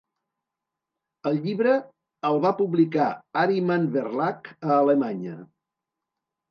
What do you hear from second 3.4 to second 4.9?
Ahriman Verlag a